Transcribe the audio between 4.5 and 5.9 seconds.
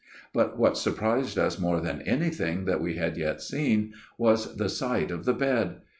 the sight of the bed.